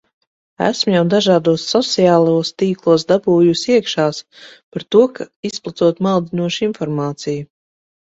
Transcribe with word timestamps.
Esmu 0.67 0.93
jau 0.95 1.03
dažādos 1.13 1.65
sociālos 1.73 2.51
tīklos 2.63 3.07
"dabūjusi 3.13 3.77
iekšās" 3.77 4.25
par 4.41 4.89
to, 4.97 5.07
ka 5.21 5.31
izplatot 5.53 6.05
maldinošu 6.11 6.71
informāciju. 6.73 7.51